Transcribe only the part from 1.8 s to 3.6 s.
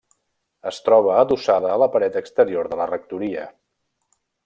la paret exterior de la rectoria.